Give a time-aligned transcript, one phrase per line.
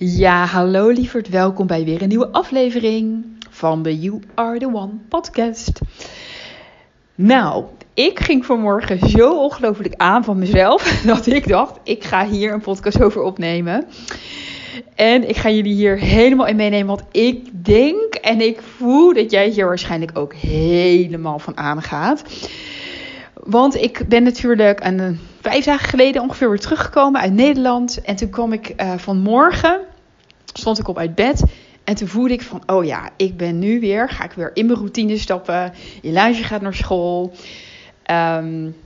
[0.00, 4.92] Ja, hallo lieverd, welkom bij weer een nieuwe aflevering van de You Are The One
[5.08, 5.80] podcast.
[7.14, 12.52] Nou, ik ging vanmorgen zo ongelooflijk aan van mezelf dat ik dacht, ik ga hier
[12.52, 13.86] een podcast over opnemen.
[14.94, 19.30] En ik ga jullie hier helemaal in meenemen, want ik denk en ik voel dat
[19.30, 22.22] jij hier waarschijnlijk ook helemaal van aangaat.
[23.44, 28.00] Want ik ben natuurlijk een, vijf dagen geleden ongeveer weer teruggekomen uit Nederland.
[28.00, 29.80] En toen kwam ik uh, vanmorgen,
[30.52, 31.42] stond ik op uit bed.
[31.84, 34.66] En toen voelde ik van, oh ja, ik ben nu weer, ga ik weer in
[34.66, 35.72] mijn routine stappen.
[36.02, 37.32] Elijah gaat naar school.
[38.10, 38.76] Um,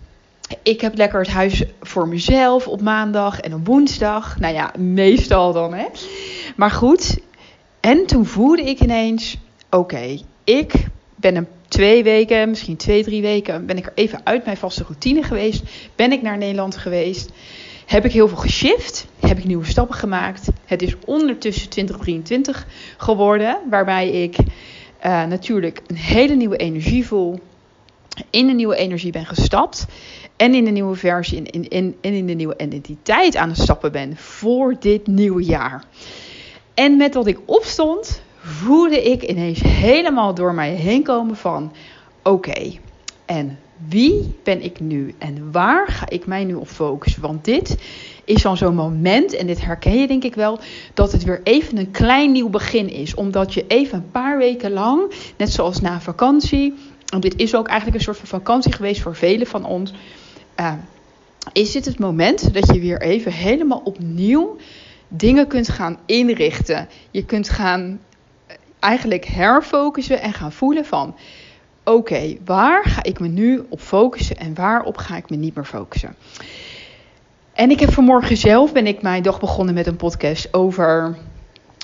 [0.63, 4.39] ik heb lekker het huis voor mezelf op maandag en op woensdag.
[4.39, 5.87] Nou ja, meestal dan hè.
[6.57, 7.19] Maar goed.
[7.81, 9.39] En toen voelde ik ineens,
[9.71, 10.73] oké, ik
[11.17, 14.83] ben een twee weken, misschien twee, drie weken, ben ik er even uit mijn vaste
[14.83, 15.63] routine geweest.
[15.97, 17.31] Ben ik naar Nederland geweest.
[17.87, 19.07] Heb ik heel veel geshift.
[19.21, 20.49] Heb ik nieuwe stappen gemaakt.
[20.65, 23.59] Het is ondertussen 2023 geworden.
[23.71, 27.41] Waarbij ik uh, natuurlijk een hele nieuwe energie voel.
[28.31, 29.87] In een nieuwe energie ben gestapt.
[30.37, 33.59] En in de nieuwe versie en in, in, in, in de nieuwe identiteit aan het
[33.59, 35.85] stappen ben voor dit nieuwe jaar.
[36.75, 41.73] En met wat ik opstond, voelde ik ineens helemaal door mij heen komen van:
[42.23, 42.73] oké,
[43.25, 47.23] en wie ben ik nu en waar ga ik mij nu op focussen?
[47.23, 47.77] Want dit
[48.25, 50.59] is dan zo'n moment, en dit herken je denk ik wel,
[50.95, 53.15] dat het weer even een klein nieuw begin is.
[53.15, 56.75] Omdat je even een paar weken lang, net zoals na vakantie,
[57.13, 59.93] en dit is ook eigenlijk een soort van vakantie geweest voor velen van ons,
[60.61, 60.73] uh,
[61.53, 64.57] is dit het moment dat je weer even helemaal opnieuw
[65.09, 66.89] dingen kunt gaan inrichten.
[67.11, 68.01] Je kunt gaan
[68.83, 71.17] eigenlijk herfocussen en gaan voelen van...
[71.85, 75.65] Oké, waar ga ik me nu op focussen en waarop ga ik me niet meer
[75.65, 76.17] focussen?
[77.53, 81.17] En ik heb vanmorgen zelf, ben ik mijn dag begonnen met een podcast over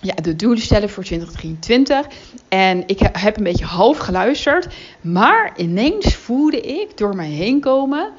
[0.02, 2.06] ja, de doelen stellen voor 2023.
[2.48, 4.68] En ik heb een beetje half geluisterd.
[5.00, 8.12] Maar ineens voelde ik door mij heen komen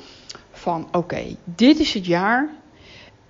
[0.52, 2.50] van oké, dit is het jaar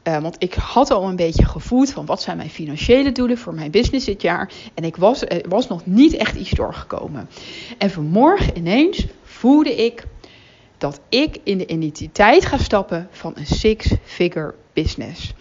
[0.10, 3.54] uh, want ik had al een beetje gevoeld van wat zijn mijn financiële doelen voor
[3.54, 4.52] mijn business dit jaar.
[4.74, 7.30] En ik was, er was nog niet echt iets doorgekomen.
[7.78, 10.04] En vanmorgen ineens voelde ik
[10.78, 15.34] dat ik in de identiteit ga stappen van een six-figure business.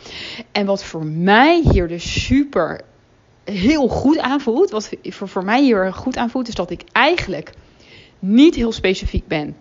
[0.52, 2.80] En wat voor mij hier dus super
[3.44, 7.52] heel goed aanvoelt, wat voor mij hier goed aanvoelt, is dat ik eigenlijk
[8.18, 9.56] niet heel specifiek ben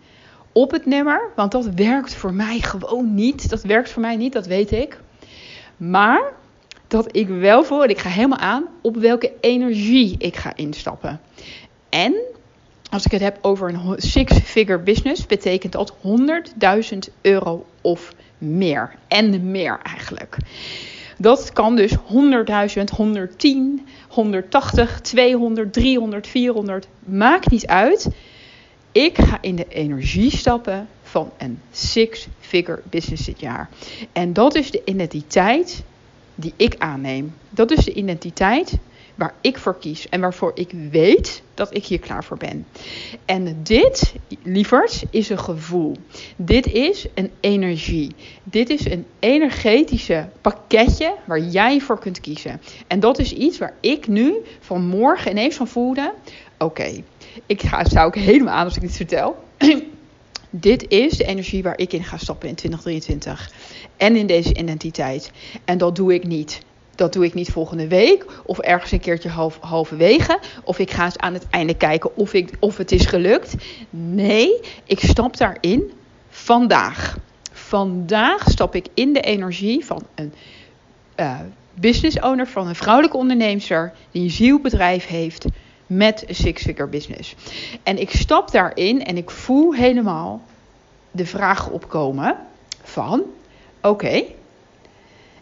[0.58, 1.30] op het nummer.
[1.36, 3.50] Want dat werkt voor mij gewoon niet.
[3.50, 5.00] Dat werkt voor mij niet, dat weet ik.
[5.78, 6.34] Maar
[6.88, 11.20] dat ik wel voel, en ik ga helemaal aan, op welke energie ik ga instappen.
[11.90, 12.14] En
[12.90, 18.96] als ik het heb over een six-figure business, betekent dat 100.000 euro of meer.
[19.08, 20.38] En meer eigenlijk.
[21.18, 21.96] Dat kan dus
[22.78, 26.88] 100.000, 110, 180, 200, 300, 400.
[27.00, 28.10] Maakt niet uit.
[28.98, 33.70] Ik ga in de energie stappen van een six-figure business dit jaar.
[34.12, 35.84] En dat is de identiteit
[36.36, 37.34] die ik aanneem.
[37.50, 38.78] Dat is de identiteit
[39.16, 42.66] waar ik voor kies en waarvoor ik weet dat ik hier klaar voor ben.
[43.26, 44.14] En dit,
[44.44, 45.96] lieverd, is een gevoel.
[46.36, 48.16] Dit is een energie.
[48.44, 52.62] Dit is een energetische pakketje waar jij voor kunt kiezen.
[52.88, 56.14] En dat is iets waar ik nu vanmorgen ineens van voelde.
[56.58, 57.04] Oké,
[57.46, 59.44] ik zou ik helemaal aan als ik dit vertel.
[60.50, 63.52] dit is de energie waar ik in ga stappen in 2023.
[63.98, 65.32] En in deze identiteit.
[65.66, 66.60] En dat doe ik niet.
[66.96, 70.40] Dat doe ik niet volgende week of ergens een keertje half, halverwege.
[70.64, 73.56] Of ik ga eens aan het einde kijken of, ik, of het is gelukt.
[73.90, 75.92] Nee, ik stap daarin
[76.30, 77.18] vandaag.
[77.52, 80.34] Vandaag stap ik in de energie van een
[81.20, 81.40] uh,
[81.74, 85.46] business owner, van een vrouwelijke ondernemer die een zielbedrijf heeft
[85.88, 87.36] met een six-figure business.
[87.84, 90.42] En ik stap daarin en ik voel helemaal
[91.12, 92.36] de vraag opkomen
[92.84, 93.24] van:
[93.82, 94.24] oké,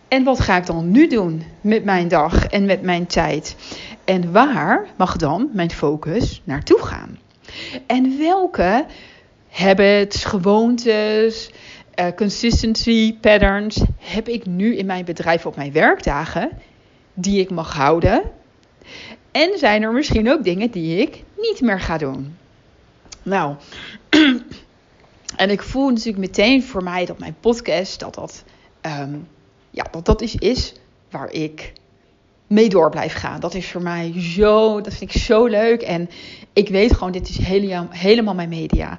[0.07, 3.55] en wat ga ik dan nu doen met mijn dag en met mijn tijd?
[4.03, 7.19] En waar mag dan mijn focus naartoe gaan?
[7.87, 8.85] En welke
[9.49, 11.49] habits, gewoontes,
[11.99, 16.49] uh, consistency patterns heb ik nu in mijn bedrijf op mijn werkdagen
[17.13, 18.21] die ik mag houden?
[19.35, 22.37] En zijn er misschien ook dingen die ik niet meer ga doen?
[23.23, 23.55] Nou,
[25.35, 28.43] en ik voel natuurlijk meteen voor mij dat mijn podcast, dat dat,
[28.81, 29.27] um,
[29.69, 30.73] ja, dat, dat is, is
[31.09, 31.73] waar ik
[32.47, 33.39] mee door blijf gaan.
[33.39, 35.81] Dat is voor mij zo, dat vind ik zo leuk.
[35.81, 36.09] En
[36.53, 38.97] ik weet gewoon, dit is helemaal, helemaal mijn media.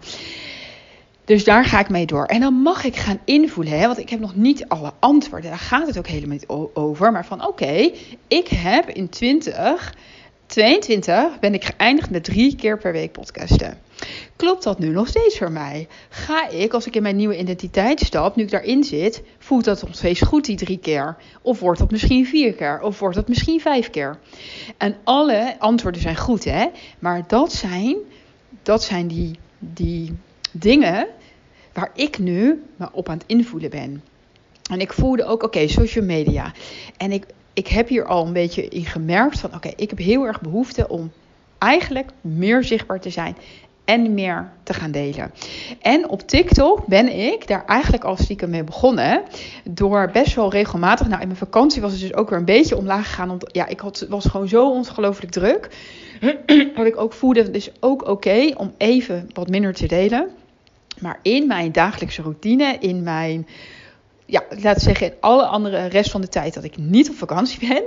[1.24, 2.24] Dus daar ga ik mee door.
[2.24, 5.50] En dan mag ik gaan invoelen, hè, want ik heb nog niet alle antwoorden.
[5.50, 7.12] Daar gaat het ook helemaal niet over.
[7.12, 7.90] Maar van oké,
[8.28, 9.08] ik heb in
[10.46, 13.78] 2022 ben ik geëindigd met drie keer per week podcasten.
[14.36, 15.88] Klopt dat nu nog steeds voor mij?
[16.08, 19.82] Ga ik, als ik in mijn nieuwe identiteit stap, nu ik daarin zit, voelt dat
[19.82, 21.16] nog steeds goed die drie keer?
[21.42, 22.80] Of wordt dat misschien vier keer?
[22.80, 24.18] Of wordt dat misschien vijf keer?
[24.76, 26.66] En alle antwoorden zijn goed, hè?
[26.98, 27.96] Maar dat zijn,
[28.62, 30.16] dat zijn die, die
[30.50, 31.06] dingen
[31.72, 34.02] waar ik nu me op aan het invoelen ben.
[34.70, 36.52] En ik voelde ook, oké, social media.
[36.96, 37.26] En ik,
[37.56, 40.88] ik heb hier al een beetje in gemerkt van, oké, ik heb heel erg behoefte
[40.88, 41.12] om
[41.58, 43.36] eigenlijk meer zichtbaar te zijn
[43.84, 45.32] en meer te gaan delen.
[45.80, 49.22] En op TikTok ben ik daar eigenlijk al stiekem mee begonnen.
[49.64, 51.08] Door best wel regelmatig.
[51.08, 53.30] Nou, in mijn vakantie was het dus ook weer een beetje omlaag gegaan.
[53.30, 55.68] Omdat ja, ik had, was gewoon zo ongelooflijk druk.
[56.76, 60.28] Dat ik ook voelde, het is ook oké om even wat minder te delen.
[61.00, 63.46] Maar in mijn dagelijkse routine, in mijn,
[64.26, 67.68] ja, laten zeggen, in alle andere rest van de tijd dat ik niet op vakantie
[67.68, 67.82] ben,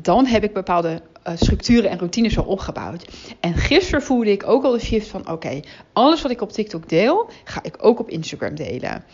[0.00, 3.04] dan heb ik bepaalde uh, structuren en routines al opgebouwd.
[3.40, 5.60] En gisteren voelde ik ook al de shift van: oké,
[5.92, 9.04] alles wat ik op TikTok deel, ga ik ook op Instagram delen.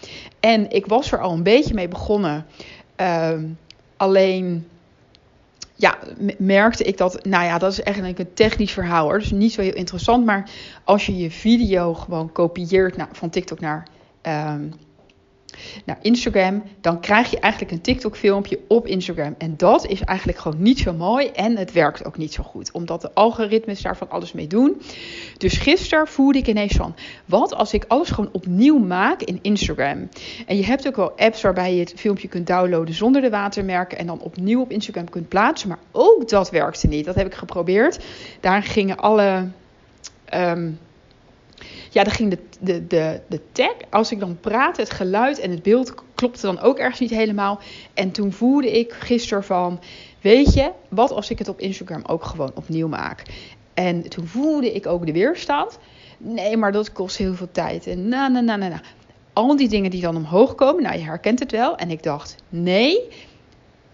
[0.40, 2.46] En ik was er al een beetje mee begonnen.
[3.00, 3.32] Uh,
[3.96, 4.68] alleen
[5.74, 5.98] ja,
[6.38, 9.18] merkte ik dat, nou ja, dat is eigenlijk een technisch verhaal hoor.
[9.18, 10.24] Dus niet zo heel interessant.
[10.24, 10.50] Maar
[10.84, 13.86] als je je video gewoon kopieert naar, van TikTok naar
[14.22, 14.72] um,
[15.84, 19.34] naar Instagram, dan krijg je eigenlijk een TikTok-filmpje op Instagram.
[19.38, 22.72] En dat is eigenlijk gewoon niet zo mooi en het werkt ook niet zo goed,
[22.72, 24.82] omdat de algoritmes daar van alles mee doen.
[25.38, 30.08] Dus gisteren voelde ik ineens van, wat als ik alles gewoon opnieuw maak in Instagram?
[30.46, 33.98] En je hebt ook wel apps waarbij je het filmpje kunt downloaden zonder de watermerken
[33.98, 37.04] en dan opnieuw op Instagram kunt plaatsen, maar ook dat werkte niet.
[37.04, 38.04] Dat heb ik geprobeerd.
[38.40, 39.48] Daar gingen alle...
[40.34, 40.78] Um,
[41.90, 45.50] ja, dan ging de, de, de, de tag, als ik dan praat, het geluid en
[45.50, 47.60] het beeld klopte dan ook ergens niet helemaal.
[47.94, 49.80] En toen voelde ik gisteren van,
[50.20, 53.22] weet je, wat als ik het op Instagram ook gewoon opnieuw maak?
[53.74, 55.78] En toen voelde ik ook de weerstand.
[56.18, 57.86] Nee, maar dat kost heel veel tijd.
[57.86, 58.80] En na, na, na, na, na.
[59.32, 61.76] Al die dingen die dan omhoog komen, nou je herkent het wel.
[61.76, 63.00] En ik dacht, nee,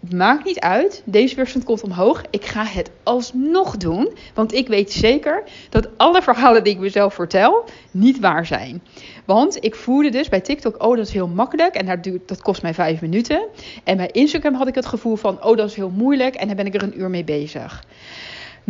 [0.08, 1.02] maakt niet uit.
[1.04, 2.22] Deze weerstand komt omhoog.
[2.30, 4.08] Ik ga het alsnog doen.
[4.34, 8.82] Want ik weet zeker dat alle verhalen die ik mezelf vertel niet waar zijn.
[9.24, 12.74] Want ik voelde dus bij TikTok, oh dat is heel makkelijk en dat, kost mij
[12.74, 13.46] vijf minuten.
[13.84, 16.56] En bij Instagram had ik het gevoel van, oh dat is heel moeilijk en dan
[16.56, 17.84] ben ik er een uur mee bezig.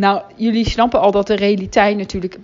[0.01, 2.37] Nou, jullie snappen al dat de realiteit natuurlijk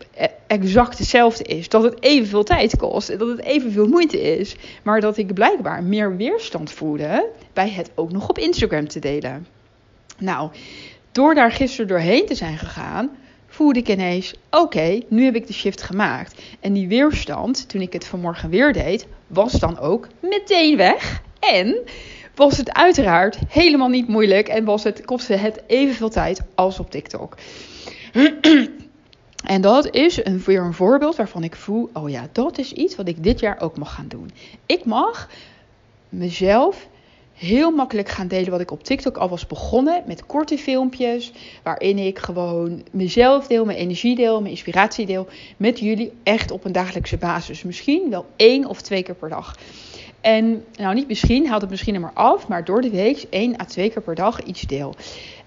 [0.48, 1.70] exact hetzelfde is.
[1.70, 4.56] Dat het evenveel tijd kost en dat het evenveel moeite is.
[4.84, 9.48] Maar dat ik blijkbaar meer weerstand voelde bij het ook nog op Instagram te delen.
[10.18, 10.50] Nou,
[11.12, 13.10] door daar gisteren doorheen te zijn gegaan,
[13.48, 16.42] voelde ik ineens: oké, nu heb ik de shift gemaakt.
[16.60, 21.22] En die weerstand, toen ik het vanmorgen weer deed, was dan ook meteen weg.
[21.40, 21.78] En
[22.38, 26.92] was het uiteraard helemaal niet moeilijk en was het, kostte het evenveel tijd als op
[26.92, 27.38] TikTok.
[29.46, 32.96] En dat is een, weer een voorbeeld waarvan ik voel: oh ja, dat is iets
[32.96, 34.32] wat ik dit jaar ook mag gaan doen.
[34.66, 35.30] Ik mag
[36.10, 36.88] mezelf
[37.34, 40.04] heel makkelijk gaan delen wat ik op TikTok al was begonnen.
[40.06, 41.32] Met korte filmpjes.
[41.64, 45.28] Waarin ik gewoon mezelf deel, mijn energie deel, mijn inspiratie deel.
[45.58, 47.64] Met jullie echt op een dagelijkse basis.
[47.64, 49.56] Misschien wel één of twee keer per dag.
[50.28, 53.62] En nou, niet misschien, haal het misschien er maar af, maar door de week één
[53.62, 54.96] à twee keer per dag iets deel.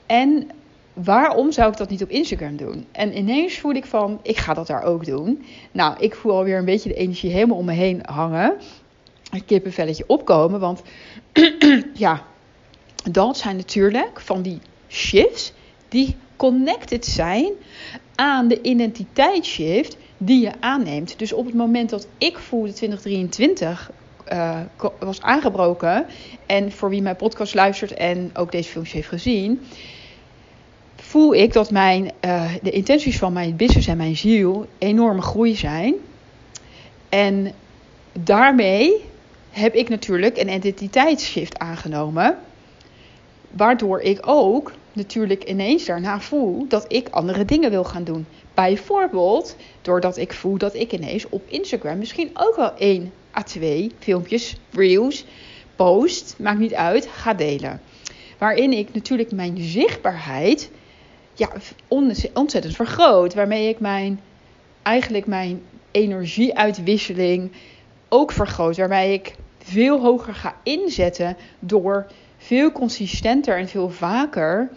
[0.06, 0.50] En
[0.92, 2.86] waarom zou ik dat niet op Instagram doen?
[2.92, 5.44] En ineens voel ik van, ik ga dat daar ook doen.
[5.72, 8.56] Nou, ik voel alweer een beetje de energie helemaal om me heen hangen.
[9.30, 10.82] Een kippenvelletje opkomen, want
[11.94, 12.22] ja,
[13.10, 14.58] dat zijn natuurlijk van die
[14.88, 15.52] shifts
[15.88, 17.52] die connected zijn
[18.14, 21.18] aan de identiteitsshift die je aanneemt.
[21.18, 23.90] Dus op het moment dat ik voelde 2023
[24.32, 24.60] uh,
[24.98, 26.06] was aangebroken.
[26.46, 29.60] En voor wie mijn podcast luistert en ook deze filmpjes heeft gezien,
[30.96, 35.56] voel ik dat mijn, uh, de intenties van mijn business en mijn ziel enorme groei
[35.56, 35.94] zijn.
[37.08, 37.52] En
[38.12, 39.04] daarmee
[39.50, 42.38] heb ik natuurlijk een identiteitsshift aangenomen.
[43.50, 48.26] Waardoor ik ook natuurlijk ineens daarna voel dat ik andere dingen wil gaan doen.
[48.60, 53.62] Bijvoorbeeld doordat ik voel dat ik ineens op Instagram misschien ook wel één A2
[53.98, 55.24] filmpjes, reels,
[55.76, 57.80] post, maakt niet uit, ga delen.
[58.38, 60.70] Waarin ik natuurlijk mijn zichtbaarheid
[61.34, 61.48] ja,
[62.32, 63.34] ontzettend vergroot.
[63.34, 64.20] Waarmee ik mijn,
[64.82, 67.52] eigenlijk mijn energieuitwisseling
[68.08, 68.76] ook vergroot.
[68.76, 74.70] Waarbij ik veel hoger ga inzetten door veel consistenter en veel vaker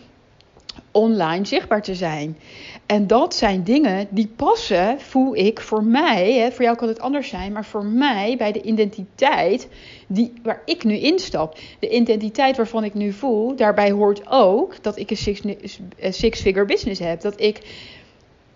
[0.91, 2.37] online zichtbaar te zijn.
[2.85, 6.33] En dat zijn dingen die passen, voel ik, voor mij.
[6.33, 9.67] Hè, voor jou kan het anders zijn, maar voor mij bij de identiteit
[10.07, 11.57] die, waar ik nu instap.
[11.79, 17.21] De identiteit waarvan ik nu voel, daarbij hoort ook dat ik een six-figure business heb.
[17.21, 17.59] Dat ik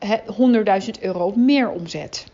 [0.06, 2.26] 100.000 euro meer omzet.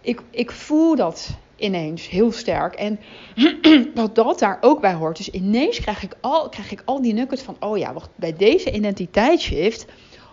[0.00, 1.30] Ik, ik voel dat
[1.60, 2.74] ineens heel sterk.
[2.74, 3.00] En
[3.94, 5.16] wat dat daar ook bij hoort.
[5.16, 8.72] Dus ineens krijg ik al, krijg ik al die nuggets van: oh ja, bij deze
[8.72, 9.86] identiteitsshift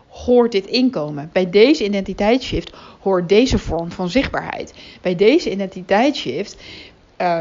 [0.07, 1.29] hoort dit inkomen.
[1.33, 4.73] Bij deze identiteitsshift hoort deze vorm van zichtbaarheid.
[5.01, 6.57] Bij deze identiteitsshift
[7.21, 7.39] uh,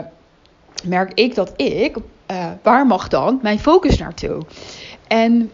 [0.84, 1.96] merk ik dat ik,
[2.30, 4.42] uh, waar mag dan mijn focus naartoe?
[5.08, 5.50] En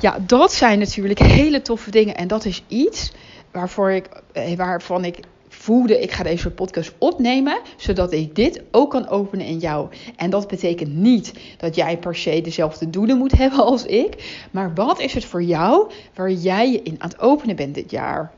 [0.00, 2.16] ja, dat zijn natuurlijk hele toffe dingen.
[2.16, 3.12] En dat is iets
[3.50, 5.18] waarvoor ik, eh, waarvan ik
[5.58, 9.88] voelde, ik ga deze podcast opnemen, zodat ik dit ook kan openen in jou.
[10.16, 14.74] En dat betekent niet dat jij per se dezelfde doelen moet hebben als ik, maar
[14.74, 18.32] wat is het voor jou waar jij je in aan het openen bent dit jaar?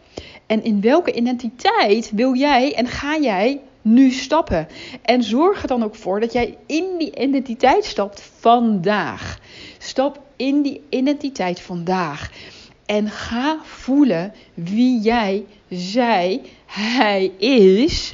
[0.46, 4.68] En in welke identiteit wil jij en ga jij nu stappen?
[5.02, 9.38] En zorg er dan ook voor dat jij in die identiteit stapt vandaag.
[9.78, 12.30] Stap in die identiteit vandaag.
[12.90, 18.12] En ga voelen wie jij, zij, hij is.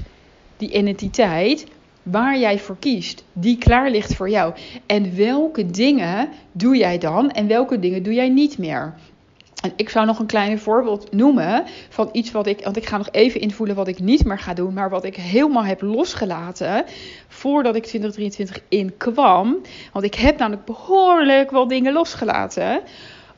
[0.57, 1.67] Die identiteit
[2.03, 4.55] waar jij voor kiest, die klaar ligt voor jou.
[4.87, 8.95] En welke dingen doe jij dan en welke dingen doe jij niet meer?
[9.63, 12.97] En ik zou nog een klein voorbeeld noemen van iets wat ik, want ik ga
[12.97, 16.85] nog even invoelen wat ik niet meer ga doen, maar wat ik helemaal heb losgelaten
[17.29, 19.61] voordat ik 2023 inkwam.
[19.93, 22.83] Want ik heb namelijk behoorlijk wat dingen losgelaten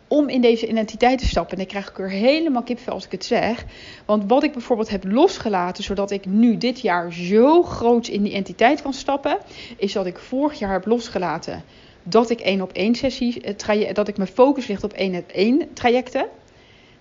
[0.08, 1.56] om in deze identiteit te stappen.
[1.56, 3.64] En ik krijg ik er helemaal kipvel als ik het zeg.
[4.04, 8.30] Want wat ik bijvoorbeeld heb losgelaten, zodat ik nu dit jaar zo groot in die
[8.30, 9.38] identiteit kan stappen,
[9.76, 11.64] is dat ik vorig jaar heb losgelaten
[12.02, 15.28] dat ik één op één sessies, eh, dat ik mijn focus ligt op één op
[15.28, 16.26] één trajecten.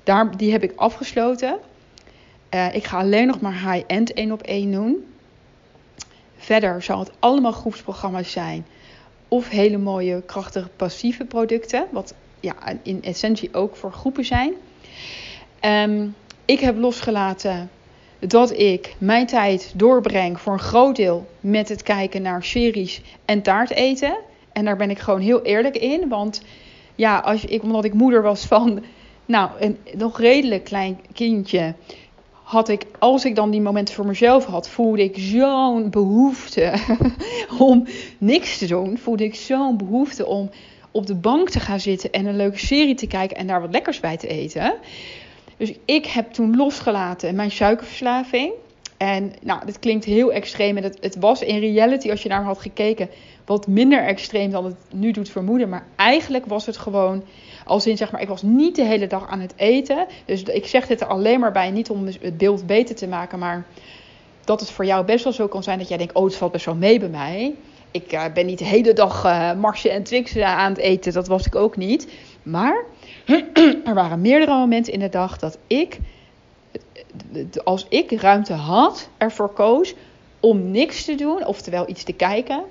[0.03, 1.57] Daar, die heb ik afgesloten.
[2.53, 5.05] Uh, ik ga alleen nog maar high-end één op één doen.
[6.37, 8.65] Verder zal het allemaal groepsprogramma's zijn.
[9.27, 11.87] Of hele mooie, krachtige, passieve producten.
[11.91, 14.53] Wat ja, in essentie ook voor groepen zijn.
[15.61, 16.15] Um,
[16.45, 17.69] ik heb losgelaten
[18.19, 23.41] dat ik mijn tijd doorbreng voor een groot deel met het kijken naar series en
[23.41, 24.17] taart eten.
[24.53, 26.09] En daar ben ik gewoon heel eerlijk in.
[26.09, 26.41] Want
[26.95, 28.83] ja, als ik, omdat ik moeder was van
[29.25, 31.73] nou, een nog redelijk klein kindje.
[32.31, 36.73] Had ik, als ik dan die momenten voor mezelf had, voelde ik zo'n behoefte
[37.57, 38.97] om niks te doen.
[38.97, 40.49] Voelde ik zo'n behoefte om
[40.97, 43.71] op de bank te gaan zitten en een leuke serie te kijken en daar wat
[43.71, 44.75] lekkers bij te eten.
[45.57, 48.51] Dus ik heb toen losgelaten mijn suikerverslaving.
[48.97, 50.77] En nou, dit klinkt heel extreem.
[50.77, 53.09] En het, het was in reality, als je naar had gekeken,
[53.45, 55.69] wat minder extreem dan het nu doet vermoeden.
[55.69, 57.23] Maar eigenlijk was het gewoon,
[57.65, 60.07] als in zeg maar, ik was niet de hele dag aan het eten.
[60.25, 63.39] Dus ik zeg dit er alleen maar bij, niet om het beeld beter te maken,
[63.39, 63.65] maar
[64.43, 66.51] dat het voor jou best wel zo kan zijn dat jij denkt, oh, het valt
[66.51, 67.55] best wel mee bij mij.
[67.91, 71.13] Ik uh, ben niet de hele dag uh, marsje en Twix aan het eten.
[71.13, 72.07] Dat was ik ook niet.
[72.43, 72.83] Maar
[73.85, 75.99] er waren meerdere momenten in de dag dat ik,
[77.63, 79.93] als ik ruimte had, ervoor koos
[80.39, 81.45] om niks te doen.
[81.45, 82.63] Oftewel iets te kijken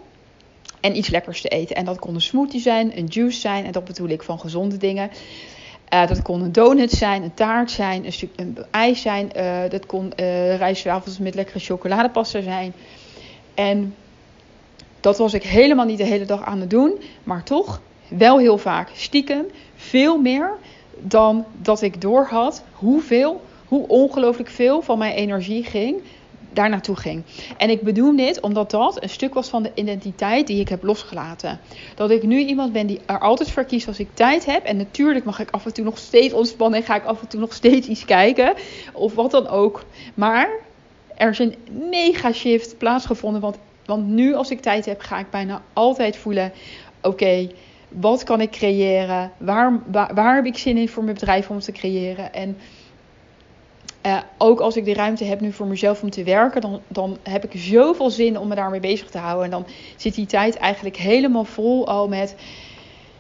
[0.81, 1.77] en iets lekkers te eten.
[1.77, 3.65] En dat kon een smoothie zijn, een juice zijn.
[3.65, 5.11] En dat bedoel ik van gezonde dingen.
[5.89, 9.31] Dat kon een donut zijn, een taart zijn, een stuk een ijs zijn.
[9.69, 12.75] dat kon uh, rijstwafels met lekkere chocoladepasta zijn.
[13.55, 13.95] En
[15.07, 18.59] dat was ik helemaal niet de hele dag aan het doen, maar toch wel heel
[18.59, 20.51] vaak stiekem veel meer
[20.99, 26.03] dan dat ik doorhad hoeveel, hoe ongelooflijk veel van mijn energie ging
[26.53, 27.23] daar naartoe ging.
[27.57, 30.83] En ik bedoel dit omdat dat een stuk was van de identiteit die ik heb
[30.83, 31.61] losgelaten.
[31.95, 34.65] Dat ik nu iemand ben die er altijd voor kiest als ik tijd heb.
[34.65, 37.29] En natuurlijk mag ik af en toe nog steeds ontspannen en ga ik af en
[37.29, 38.55] toe nog steeds iets kijken.
[38.93, 39.85] Of wat dan ook.
[40.15, 40.49] Maar
[41.17, 41.55] er is een
[41.91, 43.41] mega shift plaatsgevonden.
[43.41, 43.57] Want
[43.87, 46.53] want nu als ik tijd heb, ga ik bijna altijd voelen:
[47.03, 47.49] oké,
[47.89, 49.33] wat kan ik creëren?
[49.37, 49.81] Waar,
[50.15, 52.33] waar, heb ik zin in voor mijn bedrijf om te creëren?
[52.33, 52.57] En
[54.07, 57.19] uh, ook als ik de ruimte heb nu voor mezelf om te werken, dan, dan
[57.23, 59.45] heb ik zoveel zin om me daarmee bezig te houden.
[59.45, 59.67] En dan
[59.97, 62.35] zit die tijd eigenlijk helemaal vol al met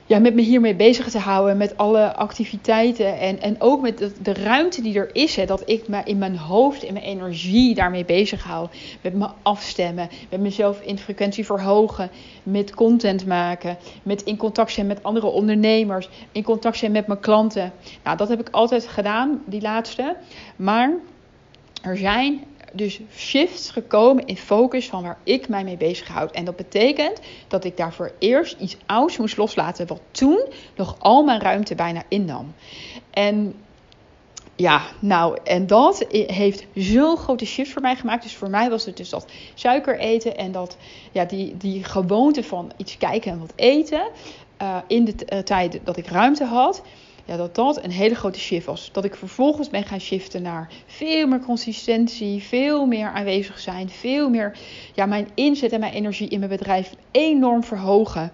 [0.07, 1.57] ja, met me hiermee bezig te houden.
[1.57, 3.19] Met alle activiteiten.
[3.19, 5.37] En, en ook met de, de ruimte die er is.
[5.37, 8.69] Hè, dat ik me in mijn hoofd, in mijn energie daarmee bezig hou.
[9.01, 10.09] Met me afstemmen.
[10.31, 12.11] Met mezelf in frequentie verhogen.
[12.43, 13.77] Met content maken.
[14.03, 16.09] Met in contact zijn met andere ondernemers.
[16.33, 17.73] In contact zijn met mijn klanten.
[18.05, 20.17] Nou, dat heb ik altijd gedaan, die laatste.
[20.57, 20.93] Maar
[21.83, 26.31] er zijn dus shifts gekomen in focus van waar ik mij mee bezighoud.
[26.33, 30.45] En dat betekent dat ik daarvoor eerst iets ouds moest loslaten, wat toen
[30.77, 32.55] nog al mijn ruimte bijna innam.
[33.11, 33.55] En
[34.57, 38.23] ja, nou, en dat heeft zo'n grote shift voor mij gemaakt.
[38.23, 40.77] Dus voor mij was het dus dat suiker eten en dat,
[41.13, 44.09] ja, die, die gewoonte van iets kijken en wat eten.
[44.63, 46.83] Uh, in de uh, tijd dat ik ruimte had
[47.26, 48.88] ja, dat dat een hele grote shift was.
[48.92, 54.30] Dat ik vervolgens ben gaan shiften naar veel meer consistentie, veel meer aanwezig zijn, veel
[54.30, 54.59] meer
[54.95, 58.33] ja, mijn inzet en mijn energie in mijn bedrijf enorm verhogen.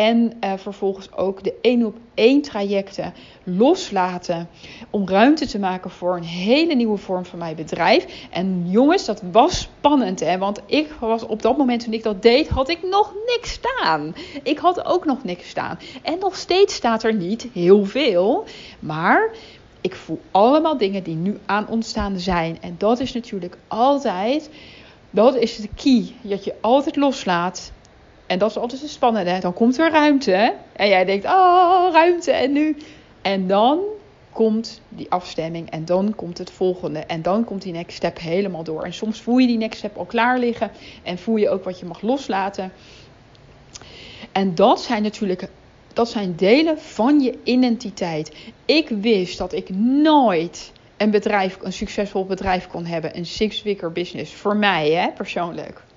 [0.00, 3.14] En uh, vervolgens ook de één op één trajecten
[3.44, 4.48] loslaten.
[4.90, 8.26] Om ruimte te maken voor een hele nieuwe vorm van mijn bedrijf.
[8.30, 10.20] En jongens, dat was spannend.
[10.20, 10.38] Hè?
[10.38, 14.14] Want ik was op dat moment toen ik dat deed, had ik nog niks staan.
[14.42, 15.78] Ik had ook nog niks staan.
[16.02, 18.44] En nog steeds staat er niet heel veel.
[18.78, 19.30] Maar
[19.80, 22.58] ik voel allemaal dingen die nu aan ontstaan zijn.
[22.60, 24.50] En dat is natuurlijk altijd.
[25.10, 26.12] Dat is de key.
[26.22, 27.72] Dat je altijd loslaat
[28.30, 29.38] en dat is altijd het spannende.
[29.38, 30.54] Dan komt er ruimte.
[30.72, 32.76] En jij denkt, oh, ruimte en nu.
[33.22, 33.78] En dan
[34.32, 36.98] komt die afstemming en dan komt het volgende.
[36.98, 38.82] En dan komt die next step helemaal door.
[38.82, 40.70] En soms voel je die next step al klaar liggen.
[41.02, 42.72] En voel je ook wat je mag loslaten.
[44.32, 45.48] En dat zijn natuurlijk
[45.92, 48.34] dat zijn delen van je identiteit.
[48.64, 53.16] Ik wist dat ik nooit een bedrijf, een succesvol bedrijf kon hebben.
[53.16, 54.32] Een six-figure business.
[54.32, 55.88] Voor mij, hè, persoonlijk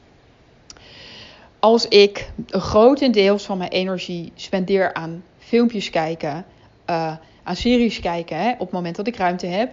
[1.64, 6.46] als ik grotendeels van mijn energie spendeer aan filmpjes kijken,
[6.90, 9.72] uh, aan series kijken, hè, op het moment dat ik ruimte heb.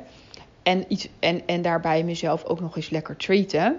[0.62, 3.76] En, iets, en, en daarbij mezelf ook nog eens lekker treaten.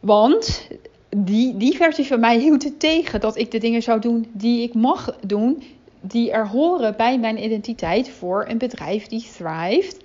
[0.00, 0.68] Want
[1.16, 4.62] die, die versie van mij hield het tegen dat ik de dingen zou doen die
[4.62, 5.62] ik mag doen.
[6.00, 9.96] Die er horen bij mijn identiteit voor een bedrijf die thrift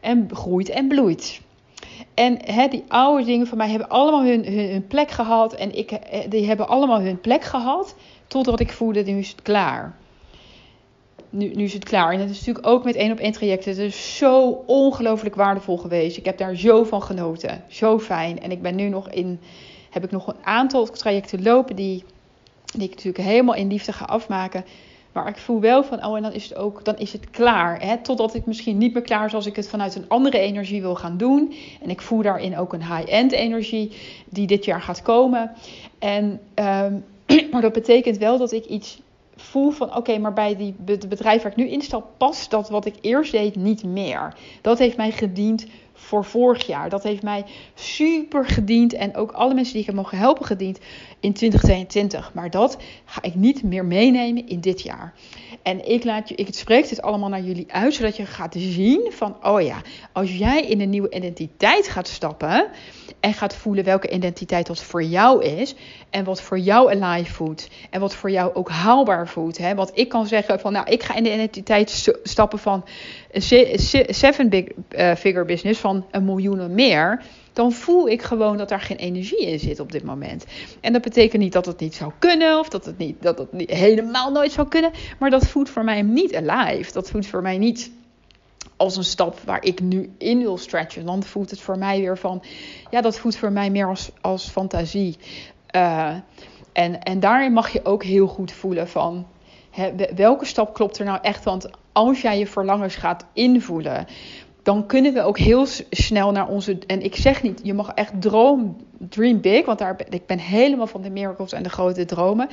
[0.00, 1.40] en groeit en bloeit.
[2.14, 5.54] En hè, die oude dingen van mij hebben allemaal hun, hun, plek gehad.
[5.54, 7.94] En ik, eh, die hebben allemaal hun plek gehad.
[8.26, 9.96] Totdat ik voelde, nu is het klaar.
[11.30, 12.12] Nu, nu is het klaar.
[12.12, 13.70] En dat is natuurlijk ook met één op één trajecten.
[13.70, 16.16] Het is zo ongelooflijk waardevol geweest.
[16.16, 17.64] Ik heb daar zo van genoten.
[17.68, 18.40] Zo fijn.
[18.40, 19.40] En ik ben nu nog in.
[19.90, 22.04] Heb ik nog een aantal trajecten lopen die,
[22.64, 24.64] die ik natuurlijk helemaal in liefde ga afmaken.
[25.12, 27.80] Maar ik voel wel van, oh, en dan is het ook, dan is het klaar.
[27.82, 27.98] Hè?
[27.98, 30.94] Totdat ik misschien niet meer klaar is als ik het vanuit een andere energie wil
[30.94, 31.54] gaan doen.
[31.82, 33.92] En ik voel daarin ook een high-end energie
[34.28, 35.52] die dit jaar gaat komen.
[35.98, 37.04] En, um,
[37.50, 39.00] maar dat betekent wel dat ik iets
[39.36, 42.86] voel van oké, maar bij die, het bedrijf waar ik nu instap, past dat wat
[42.86, 44.34] ik eerst deed niet meer.
[44.60, 45.66] Dat heeft mij gediend
[46.10, 46.88] voor vorig jaar.
[46.88, 47.44] Dat heeft mij
[47.74, 50.78] super gediend en ook alle mensen die ik heb mogen helpen gediend
[51.20, 52.34] in 2022.
[52.34, 55.14] Maar dat ga ik niet meer meenemen in dit jaar.
[55.62, 59.12] En ik, laat je, ik spreek dit allemaal naar jullie uit, zodat je gaat zien
[59.12, 62.68] van, oh ja, als jij in een nieuwe identiteit gaat stappen
[63.20, 65.74] en gaat voelen welke identiteit dat voor jou is
[66.10, 69.58] en wat voor jou alive voelt en wat voor jou ook haalbaar voelt.
[69.58, 69.74] Hè?
[69.74, 72.84] Want ik kan zeggen van, nou, ik ga in de identiteit stappen van
[73.32, 78.56] een seven big, uh, figure business van een miljoen of meer dan voel ik gewoon
[78.56, 80.44] dat daar geen energie in zit op dit moment.
[80.80, 83.52] En dat betekent niet dat het niet zou kunnen of dat het, niet, dat het
[83.52, 84.90] niet, helemaal nooit zou kunnen.
[85.18, 86.92] Maar dat voelt voor mij niet alive.
[86.92, 87.90] Dat voelt voor mij niet
[88.76, 91.06] als een stap waar ik nu in wil stretchen.
[91.06, 92.42] Dan voelt het voor mij weer van,
[92.90, 95.16] ja, dat voelt voor mij meer als, als fantasie.
[95.76, 96.14] Uh,
[96.72, 99.26] en, en daarin mag je ook heel goed voelen van,
[100.14, 101.44] welke stap klopt er nou echt?
[101.44, 104.06] Want als jij je verlangens gaat invoelen,
[104.62, 106.78] dan kunnen we ook heel snel naar onze.
[106.86, 110.86] En ik zeg niet, je mag echt droom, dream big, want daar, ik ben helemaal
[110.86, 112.48] van de miracles en de grote dromen.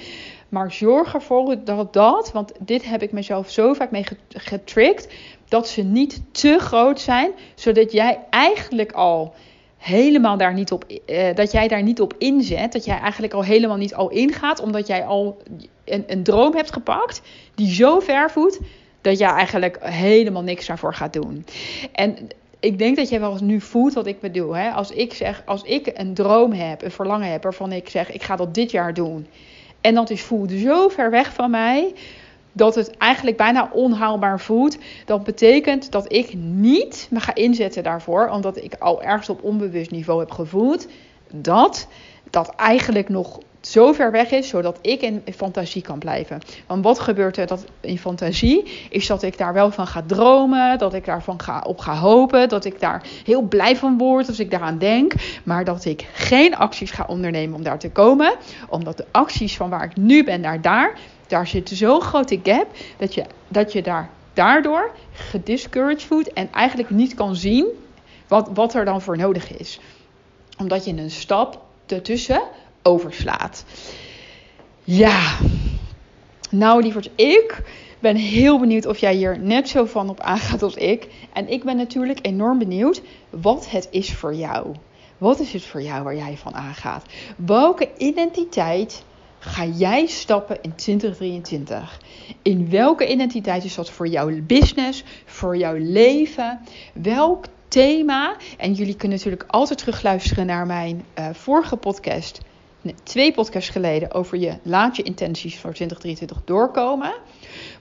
[0.50, 5.14] Maar zorg ervoor dat dat, want dit heb ik mezelf zo vaak mee getrigged,
[5.48, 9.34] dat ze niet te groot zijn, zodat jij eigenlijk al
[9.78, 13.44] helemaal daar niet op, eh, dat jij daar niet op inzet, dat jij eigenlijk al
[13.44, 15.38] helemaal niet al ingaat, omdat jij al
[15.86, 17.22] een, een droom hebt gepakt
[17.56, 18.60] die zo ver voet
[19.08, 21.46] dat jij eigenlijk helemaal niks daarvoor gaat doen.
[21.92, 22.18] En
[22.60, 24.56] ik denk dat jij wel eens nu voelt wat ik bedoel.
[24.56, 24.70] Hè?
[24.70, 28.24] Als ik zeg, als ik een droom heb, een verlangen heb waarvan ik zeg, ik
[28.24, 29.28] ga dat dit jaar doen.
[29.82, 31.94] En dat is voelt zo ver weg van mij
[32.52, 34.78] dat het eigenlijk bijna onhaalbaar voelt.
[35.06, 39.92] Dat betekent dat ik niet me ga inzetten daarvoor, omdat ik al ergens op onbewust
[39.92, 40.88] niveau heb gevoeld
[41.32, 41.88] dat
[42.30, 46.42] dat eigenlijk nog zo ver weg is, zodat ik in fantasie kan blijven.
[46.68, 48.88] Want wat gebeurt er dat in fantasie?
[48.90, 52.50] Is dat ik daar wel van ga dromen, dat ik daarvan ga, op ga hopen,
[52.50, 56.56] dat ik daar heel blij van word als ik daaraan denk, maar dat ik geen
[56.56, 58.36] acties ga ondernemen om daar te komen,
[58.70, 62.68] omdat de acties van waar ik nu ben naar daar, daar zit zo'n grote gap
[62.98, 67.66] dat je, dat je daar daardoor gediscouraged voelt en eigenlijk niet kan zien
[68.28, 69.80] wat, wat er dan voor nodig is.
[70.58, 72.42] Omdat je een stap ertussen
[72.88, 73.66] overslaat.
[74.84, 75.38] Ja,
[76.50, 77.62] nou lieverd, ik
[78.00, 81.08] ben heel benieuwd of jij hier net zo van op aangaat als ik.
[81.34, 84.76] En ik ben natuurlijk enorm benieuwd wat het is voor jou.
[85.18, 87.06] Wat is het voor jou waar jij van aangaat?
[87.38, 89.04] Welke identiteit
[89.40, 92.02] ga jij stappen in 2023?
[92.42, 96.60] In welke identiteit is dat voor jouw business, voor jouw leven?
[96.94, 98.36] Welk thema?
[98.58, 102.42] En jullie kunnen natuurlijk altijd terugluisteren naar mijn uh, vorige podcast
[103.04, 107.14] twee podcasts geleden over je laat je intenties voor 2023 doorkomen.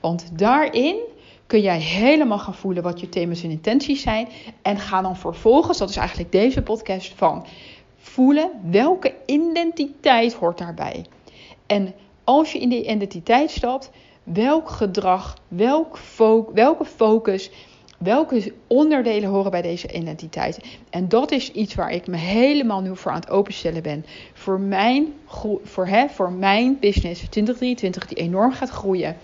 [0.00, 0.96] Want daarin
[1.46, 4.28] kun jij helemaal gaan voelen wat je thema's en intenties zijn.
[4.62, 7.46] En ga dan vervolgens, dat is eigenlijk deze podcast, van
[7.96, 11.04] voelen welke identiteit hoort daarbij.
[11.66, 13.90] En als je in die identiteit stapt,
[14.22, 15.98] welk gedrag, welk
[16.52, 17.50] welke focus
[17.98, 20.61] Welke onderdelen horen bij deze identiteit?
[20.90, 24.04] En dat is iets waar ik me helemaal nu voor aan het openstellen ben.
[24.32, 25.14] Voor mijn,
[25.64, 29.16] voor, hè, voor mijn business 2023 die enorm gaat groeien.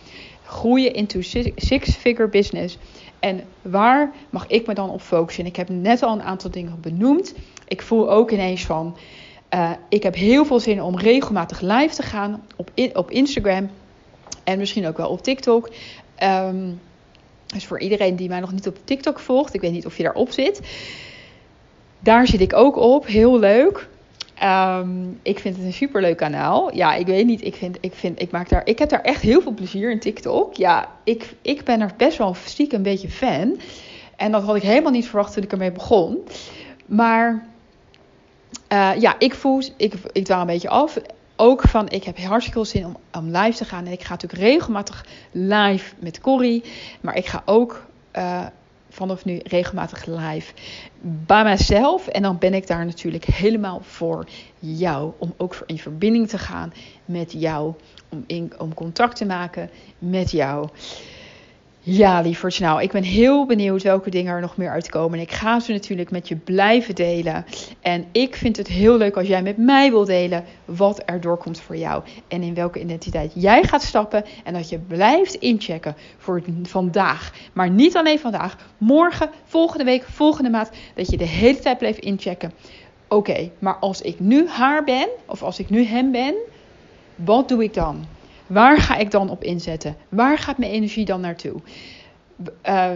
[0.45, 1.21] Groeien into
[1.57, 2.79] six-figure business.
[3.19, 5.47] En waar mag ik me dan op focussen?
[5.47, 7.35] Ik heb net al een aantal dingen benoemd.
[7.69, 8.97] Ik voel ook ineens van...
[9.55, 13.71] Uh, ik heb heel veel zin om regelmatig live te gaan op, op Instagram.
[14.45, 15.71] En misschien ook wel op TikTok.
[16.23, 16.81] Um,
[17.53, 20.03] dus voor iedereen die mij nog niet op TikTok volgt, ik weet niet of je
[20.03, 20.61] daarop zit.
[21.99, 23.07] Daar zit ik ook op.
[23.07, 23.89] Heel leuk.
[24.35, 24.89] Ehm,
[25.23, 26.75] ik vind het een superleuk kanaal.
[26.75, 27.45] Ja, ik weet niet.
[27.45, 30.01] Ik, vind, ik, vind, ik, maak daar, ik heb daar echt heel veel plezier in
[30.01, 30.55] TikTok.
[30.55, 33.61] Ja, ik, ik ben er best wel stiekem een beetje fan.
[34.17, 36.19] En dat had ik helemaal niet verwacht toen ik ermee begon.
[36.87, 37.47] Maar
[38.73, 40.99] uh, ja, ik voel, ik, ik dwaal een beetje af
[41.43, 43.87] ook van, ik heb hartstikke zin om, live te gaan.
[43.87, 46.65] En ik ga natuurlijk regelmatig live met Corrie.
[47.01, 48.47] Maar ik ga ook uh,
[48.89, 50.53] vanaf nu regelmatig live
[51.01, 52.07] bij mezelf.
[52.07, 54.27] En dan ben ik daar natuurlijk helemaal voor
[54.59, 55.13] jou.
[55.19, 56.73] Om ook in verbinding te gaan
[57.05, 57.75] met jou.
[58.09, 60.69] Om, in, om contact te maken met jou.
[61.85, 62.59] Ja, lieverds.
[62.59, 65.19] Nou, ik ben heel benieuwd welke dingen er nog meer uitkomen.
[65.19, 67.45] En ik ga ze natuurlijk met je blijven delen.
[67.81, 71.61] En ik vind het heel leuk als jij met mij wilt delen wat er doorkomt
[71.61, 72.03] voor jou.
[72.29, 74.25] En in welke identiteit jij gaat stappen.
[74.45, 77.33] En dat je blijft inchecken voor vandaag.
[77.53, 78.57] Maar niet alleen vandaag.
[78.79, 80.71] Morgen, volgende week, volgende maand.
[80.95, 82.53] Dat je de hele tijd blijft inchecken.
[83.09, 86.35] Oké, maar als ik nu haar ben, of als ik nu hem ben,
[87.15, 88.07] wat doe ik dan?
[88.53, 89.97] Waar ga ik dan op inzetten?
[90.09, 91.61] Waar gaat mijn energie dan naartoe?
[92.69, 92.91] Uh,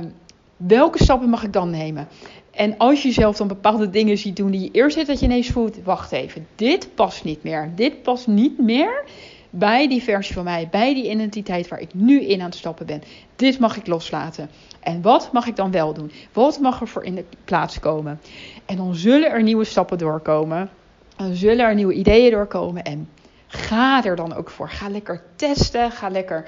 [0.56, 2.08] welke stappen mag ik dan nemen?
[2.50, 5.26] En als je zelf dan bepaalde dingen ziet doen die je eerst zit, dat je
[5.26, 7.70] ineens voelt: wacht even, dit past niet meer.
[7.74, 9.04] Dit past niet meer
[9.50, 12.86] bij die versie van mij, bij die identiteit waar ik nu in aan het stappen
[12.86, 13.02] ben.
[13.36, 14.50] Dit mag ik loslaten.
[14.80, 16.10] En wat mag ik dan wel doen?
[16.32, 18.20] Wat mag er voor in de plaats komen?
[18.66, 20.70] En dan zullen er nieuwe stappen doorkomen.
[21.16, 22.82] Dan zullen er nieuwe ideeën doorkomen.
[22.82, 23.08] En
[23.56, 24.70] Ga er dan ook voor.
[24.70, 25.90] Ga lekker testen.
[25.90, 26.44] Ga, lekker,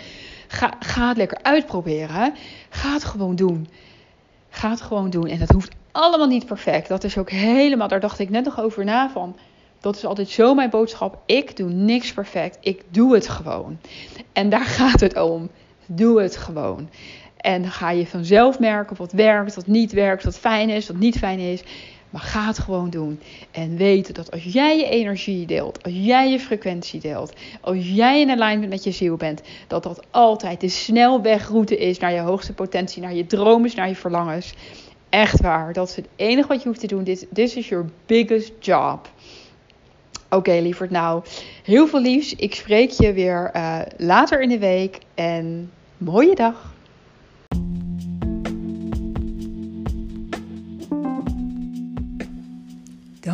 [0.48, 2.34] ga, ga het lekker uitproberen.
[2.68, 3.68] Ga het gewoon doen.
[4.50, 5.26] Ga het gewoon doen.
[5.26, 6.88] En dat hoeft allemaal niet perfect.
[6.88, 9.36] Dat is ook helemaal, daar dacht ik net nog over na van.
[9.80, 11.18] Dat is altijd zo mijn boodschap.
[11.26, 12.58] Ik doe niks perfect.
[12.60, 13.78] Ik doe het gewoon.
[14.32, 15.50] En daar gaat het om.
[15.86, 16.88] Doe het gewoon.
[17.36, 21.18] En ga je vanzelf merken wat werkt, wat niet werkt, wat fijn is, wat niet
[21.18, 21.62] fijn is.
[22.10, 23.20] Maar ga het gewoon doen.
[23.50, 28.20] En weet dat als jij je energie deelt, als jij je frequentie deelt, als jij
[28.20, 32.52] in alignment met je ziel bent, dat dat altijd de snelwegroute is naar je hoogste
[32.52, 34.54] potentie, naar je dromen, naar je verlangens.
[35.08, 35.72] Echt waar.
[35.72, 37.04] Dat is het enige wat je hoeft te doen.
[37.32, 39.10] This, is your biggest job.
[40.26, 40.90] Oké, okay, lieverd.
[40.90, 41.22] Nou,
[41.64, 42.34] heel veel liefs.
[42.34, 44.98] Ik spreek je weer uh, later in de week.
[45.14, 46.76] En mooie dag.